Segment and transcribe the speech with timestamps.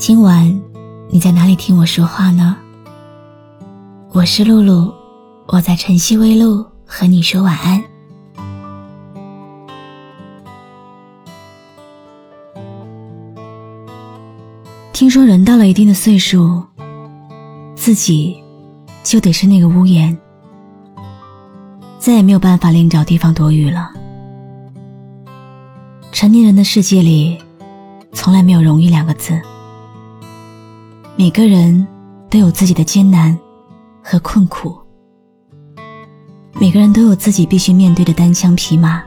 [0.00, 0.58] 今晚
[1.10, 2.56] 你在哪里听我说话呢？
[4.12, 4.90] 我是露露，
[5.46, 7.84] 我在晨曦微露和你说晚安。
[14.94, 16.64] 听说人到了一定的岁数，
[17.76, 18.42] 自己
[19.04, 20.16] 就得是那个屋檐，
[21.98, 23.90] 再也没有办法另找地方躲雨了。
[26.10, 27.36] 成年人的世界里，
[28.14, 29.38] 从来没有容易两个字。
[31.16, 31.86] 每个人
[32.30, 33.38] 都有自己的艰难
[34.02, 34.74] 和困苦，
[36.54, 39.02] 每个人都有自己必须面对的单枪匹马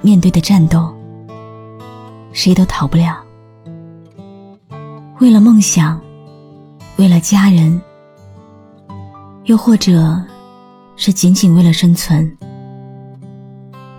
[0.00, 0.94] 面对的战斗，
[2.32, 3.20] 谁都逃不了。
[5.20, 6.00] 为了梦想，
[6.96, 7.80] 为了家人，
[9.44, 10.22] 又或者
[10.96, 12.36] 是仅仅为了生存，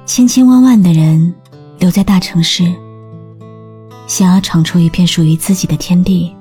[0.06, 1.34] 千千万万的人
[1.78, 2.74] 留在大城市，
[4.08, 6.34] 想要闯出一片属于自己的天地。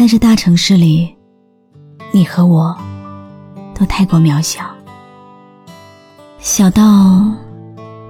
[0.00, 1.14] 但是大城市里，
[2.10, 2.74] 你和我
[3.74, 4.64] 都太过渺小，
[6.38, 6.82] 小到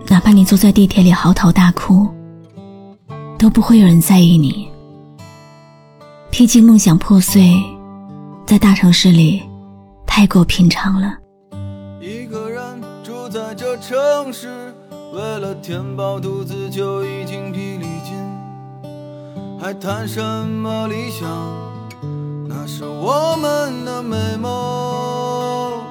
[0.06, 2.06] 哪怕你坐在地铁里嚎啕大哭，
[3.36, 4.68] 都不会有人在意你。
[6.30, 7.60] 毕竟梦想破碎，
[8.46, 9.42] 在大城市里
[10.06, 11.18] 太过平常了。
[12.00, 14.72] 一个人住在这城市，
[15.12, 18.14] 为了填饱肚子就已经疲力尽，
[19.60, 21.28] 还谈什么理想？
[22.52, 25.84] 那是我们的美梦，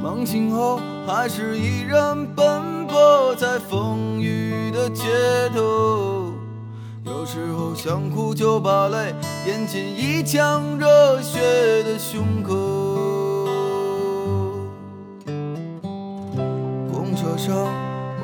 [0.00, 5.02] 梦醒后还是依然奔波在风雨的街
[5.52, 6.32] 头。
[7.04, 9.12] 有时候想哭就把泪
[9.48, 12.54] 咽进一腔热血的胸口。
[16.88, 17.52] 公车上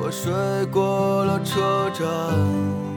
[0.01, 0.31] 我睡
[0.71, 2.92] 过了车站。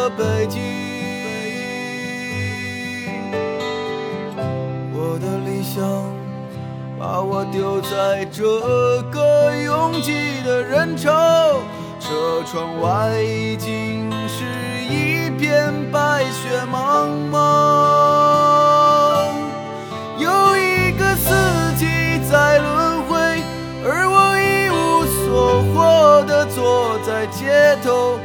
[0.00, 0.62] 的北京。
[4.94, 5.84] 我的理想
[6.98, 8.42] 把我丢在这
[9.10, 11.10] 个拥挤的人潮，
[12.00, 14.46] 车窗外已经是
[14.88, 17.36] 一片白雪茫茫。
[20.16, 21.28] 有一个四
[21.76, 21.84] 季
[22.30, 23.18] 在轮回，
[23.84, 25.28] 而我一无所
[25.74, 28.18] 获的坐在街头，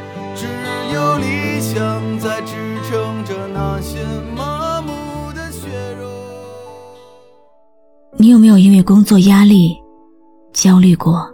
[0.92, 2.54] 有理想在支
[2.88, 3.98] 撑着那些
[4.36, 6.06] 麻木的血肉。
[8.16, 9.76] 你有没有因为工作压力
[10.52, 11.30] 焦虑过？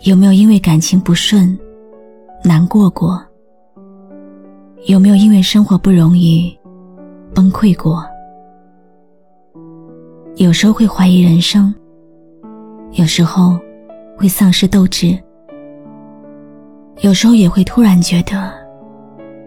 [0.00, 1.58] 有没有因为感情不顺
[2.44, 3.24] 难过过？
[4.86, 6.54] 有没有因为生活不容易
[7.34, 8.04] 崩溃过？
[10.36, 11.74] 有时候会怀疑人生，
[12.92, 13.58] 有时候
[14.18, 15.18] 会丧失斗志，
[17.00, 18.52] 有时候也会突然觉得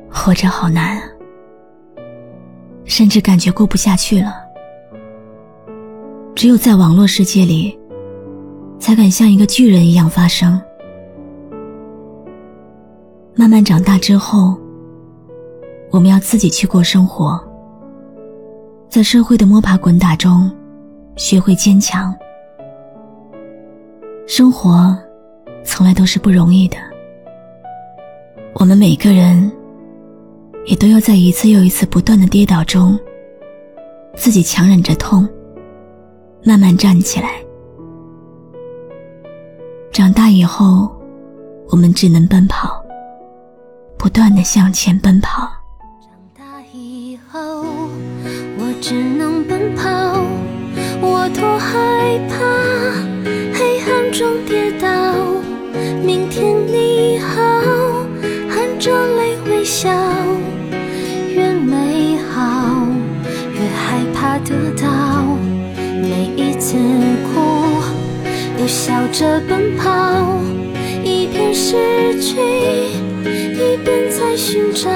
[0.09, 1.03] 活着好难啊，
[2.85, 4.35] 甚至感觉过不下去了。
[6.35, 7.77] 只有在网络世界里，
[8.79, 10.61] 才敢像一个巨人一样发声。
[13.33, 14.55] 慢慢长大之后，
[15.89, 17.43] 我们要自己去过生活，
[18.89, 20.51] 在社会的摸爬滚打中，
[21.15, 22.15] 学会坚强。
[24.27, 24.95] 生活
[25.63, 26.77] 从来都是不容易的，
[28.59, 29.51] 我们每个人
[30.65, 32.97] 也都要在一次又一次不断的跌倒中，
[34.15, 35.29] 自己强忍着痛，
[36.43, 37.29] 慢慢站起来。
[39.91, 40.91] 长大以后，
[41.69, 42.83] 我们只能奔跑，
[43.95, 45.47] 不断的向前奔跑。
[46.01, 46.43] 长大
[46.73, 47.39] 以后，
[48.57, 49.91] 我只能奔跑，
[50.99, 52.35] 我多害怕
[53.53, 55.36] 黑暗中跌倒。
[69.11, 70.39] 着奔跑，
[71.03, 72.35] 一边失去，
[73.23, 74.89] 一边在寻找。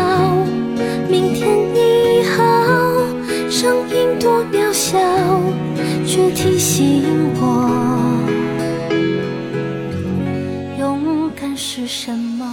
[1.09, 2.43] 明天你好，
[3.49, 4.99] 声音多渺小，
[6.05, 7.03] 却提醒
[7.35, 7.69] 我，
[10.77, 12.45] 勇敢是什么。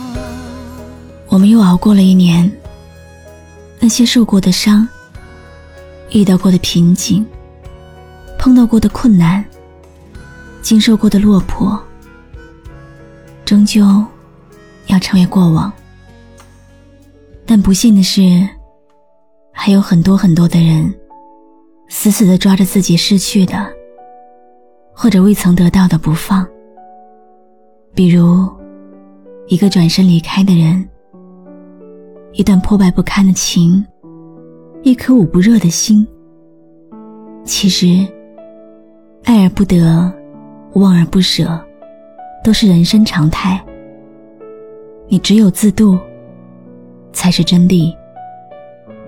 [1.29, 2.51] 我们又熬过了一年，
[3.81, 4.89] 那些受过的伤，
[6.13, 7.27] 遇到过的瓶颈，
[8.39, 9.45] 碰到过的困难，
[10.69, 11.83] 经受过的落魄，
[13.47, 14.05] 终究
[14.89, 15.73] 要成为过往。
[17.47, 18.47] 但不幸的是，
[19.51, 20.95] 还有很多很多的人，
[21.89, 23.67] 死死的抓着自己失去的，
[24.93, 26.47] 或者未曾得到的不放。
[27.95, 28.47] 比如，
[29.47, 30.87] 一个转身离开的人，
[32.35, 33.83] 一段破败不堪的情，
[34.83, 36.07] 一颗捂不热的心。
[37.43, 38.07] 其实，
[39.25, 40.13] 爱而不得，
[40.75, 41.61] 忘而不舍，
[42.45, 43.61] 都是人生常态。
[45.09, 45.99] 你只有自渡。
[47.11, 47.93] 才是真谛。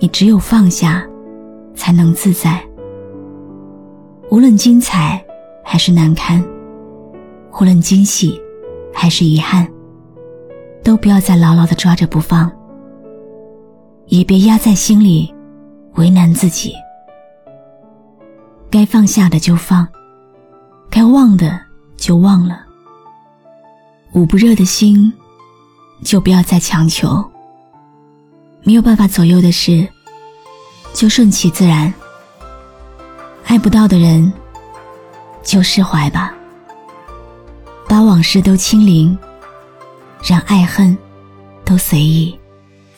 [0.01, 1.07] 你只有放下，
[1.75, 2.61] 才能自在。
[4.31, 5.25] 无论精彩
[5.62, 6.43] 还是难堪，
[7.53, 8.41] 无论惊喜
[8.93, 9.69] 还是遗憾，
[10.83, 12.51] 都不要再牢牢的抓着不放，
[14.07, 15.33] 也别压在心里，
[15.95, 16.73] 为难自己。
[18.71, 19.87] 该放下的就放，
[20.91, 21.59] 该忘的
[21.97, 22.67] 就忘了。
[24.13, 25.13] 捂不热的心，
[26.03, 27.25] 就不要再强求。
[28.65, 29.87] 没有办法左右的事，
[30.93, 31.93] 就顺其自然。
[33.47, 34.33] 爱不到的人，
[35.45, 36.35] 就释怀吧，
[37.89, 39.17] 把往事都清零，
[40.23, 40.97] 让爱恨
[41.65, 42.37] 都随意。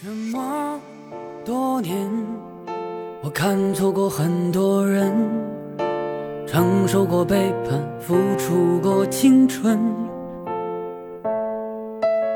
[0.02, 0.80] 这么
[1.44, 2.10] 多年，
[3.22, 5.14] 我看错过很多人，
[6.52, 9.80] 承受过背叛，付出过青春，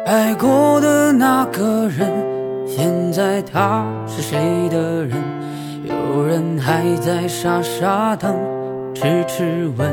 [0.06, 2.10] 爱过的那个人。
[2.66, 5.18] 现在他是谁的人？
[5.84, 8.34] 有人还在傻傻等，
[8.94, 9.92] 痴痴问。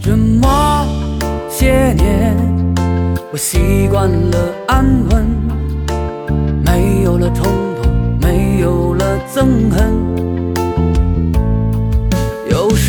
[0.00, 0.86] 这么
[1.50, 2.34] 些年，
[3.30, 4.38] 我习惯了
[4.68, 5.26] 安稳，
[6.64, 7.44] 没有了冲
[7.82, 7.92] 动，
[8.22, 10.08] 没有了憎恨。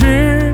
[0.09, 0.48] 有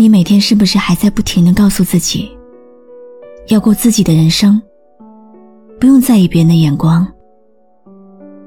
[0.00, 2.30] 你每天是不是还在不停的告诉自己，
[3.48, 4.62] 要过自己的人生，
[5.80, 7.04] 不用在意别人的眼光，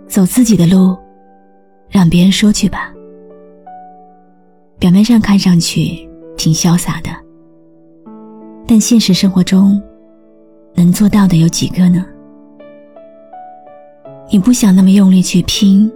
[0.08, 0.98] 走自己的路，
[1.90, 2.94] 让别人说去吧。
[4.80, 7.10] 表面上看上去挺潇洒的，
[8.66, 9.78] 但现实生活中，
[10.74, 12.06] 能做到的有几个呢？
[14.32, 15.92] 你不想那么用力去拼，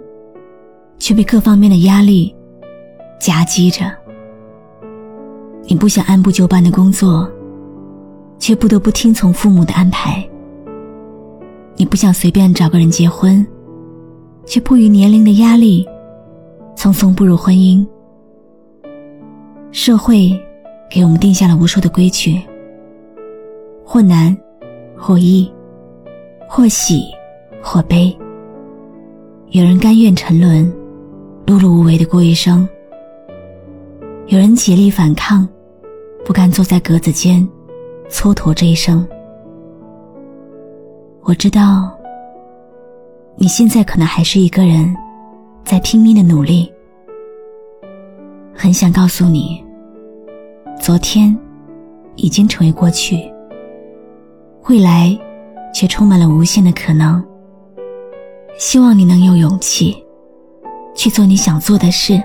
[0.98, 2.36] 却被各方面的压力
[3.18, 3.90] 夹击着。
[5.76, 7.30] 你不想按部就班的工作，
[8.38, 10.26] 却不得不听从父母的安排；
[11.76, 13.46] 你不想随便找个人结婚，
[14.46, 15.86] 却迫于年龄的压力，
[16.74, 17.86] 匆匆步入婚姻。
[19.70, 20.32] 社会
[20.90, 22.40] 给我们定下了无数的规矩，
[23.84, 24.34] 或难，
[24.96, 25.46] 或易，
[26.48, 27.02] 或喜，
[27.62, 28.16] 或悲。
[29.50, 30.72] 有人甘愿沉沦，
[31.44, 32.66] 碌碌无为的过一生；
[34.28, 35.46] 有人竭力反抗。
[36.26, 37.48] 不敢坐在格子间，
[38.10, 39.06] 蹉跎这一生。
[41.22, 41.96] 我知道，
[43.36, 44.92] 你现在可能还是一个人，
[45.64, 46.68] 在拼命的努力。
[48.52, 49.64] 很想告诉你，
[50.80, 51.38] 昨天
[52.16, 53.32] 已经成为过去，
[54.68, 55.16] 未来
[55.72, 57.24] 却充满了无限的可能。
[58.58, 59.96] 希望你能有勇气，
[60.92, 62.20] 去做你想做的事，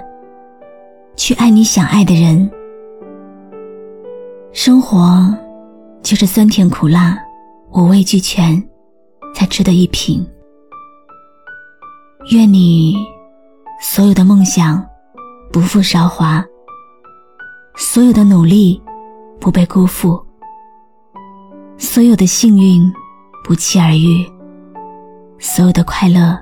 [1.16, 2.50] 去爱你想爱的人。
[4.54, 5.34] 生活
[6.04, 7.18] 就是酸甜苦辣，
[7.72, 8.62] 五味俱全，
[9.34, 10.28] 才值得一品。
[12.32, 12.98] 愿你
[13.82, 14.86] 所有的梦想
[15.54, 16.44] 不负韶华，
[17.78, 18.82] 所有的努力
[19.40, 20.22] 不被辜负，
[21.78, 22.84] 所有的幸运
[23.46, 24.30] 不期而遇，
[25.40, 26.38] 所有的快乐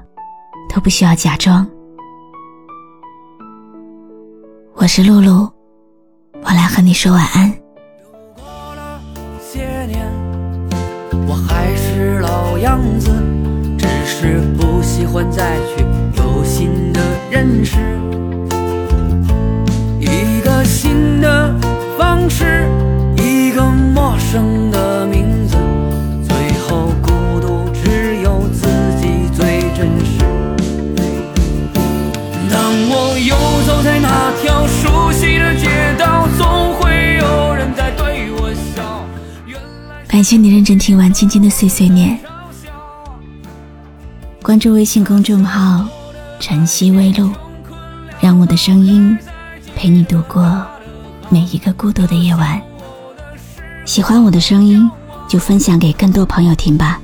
[0.74, 1.66] 都不需要假装。
[4.74, 5.48] 我是露露，
[6.42, 7.54] 我来和你说晚安。
[11.30, 13.12] 我还是老样子，
[13.78, 15.86] 只是不喜欢再去
[16.18, 17.78] 有新的认识，
[20.00, 21.54] 一个新的
[22.00, 22.68] 方式，
[23.16, 25.56] 一个陌生的名字，
[26.28, 26.36] 最
[26.68, 28.66] 后孤独只有自
[29.00, 30.26] 己最真实。
[32.50, 32.60] 当
[32.90, 33.36] 我游
[33.68, 35.69] 走在那条熟悉的街
[40.20, 42.20] 感谢你认真听完今天的碎碎念，
[44.44, 45.88] 关注微信公众号
[46.42, 47.32] “晨曦微露”，
[48.20, 49.18] 让我的声音
[49.78, 50.62] 陪你度过
[51.30, 52.62] 每一个孤独的夜晚。
[53.86, 54.92] 喜欢我的声音，
[55.26, 57.00] 就分享给更多朋友听吧。